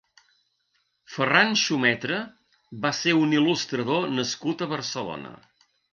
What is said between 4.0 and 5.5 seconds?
nascut a Barcelona.